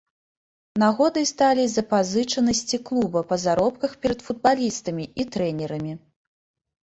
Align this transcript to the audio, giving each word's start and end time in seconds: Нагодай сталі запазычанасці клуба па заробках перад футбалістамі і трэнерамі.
Нагодай 0.83 1.25
сталі 1.31 1.65
запазычанасці 1.73 2.79
клуба 2.87 3.21
па 3.31 3.35
заробках 3.45 3.91
перад 4.05 4.19
футбалістамі 4.29 5.05
і 5.25 5.27
трэнерамі. 5.35 5.93